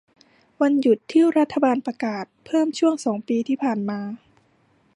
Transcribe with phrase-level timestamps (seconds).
[0.61, 3.99] วันหยุดที่รัฐบาลประกาศเพิ่มช่วงสองปีที่ผ่านมา